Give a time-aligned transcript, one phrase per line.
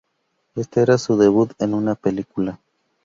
[0.55, 2.59] Éste era su debut en una película.